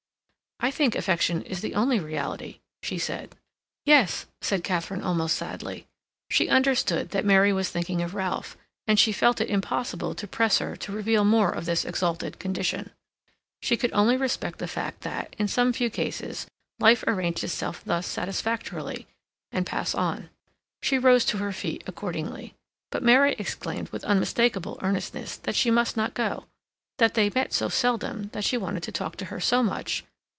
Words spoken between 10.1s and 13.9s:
to press her to reveal more of this exalted condition; she